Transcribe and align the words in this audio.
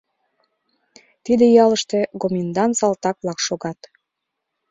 Тиде 1.25 1.45
ялыште 1.63 1.99
гоминдан 2.21 2.71
салтак-влак 2.79 3.39
шогат. 3.47 3.79